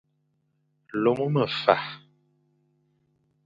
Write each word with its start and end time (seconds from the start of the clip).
Luma 1.03 1.27
mefa, 1.33 1.75